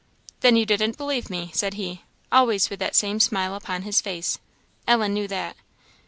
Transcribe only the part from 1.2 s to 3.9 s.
me?" said he, always with that same smile upon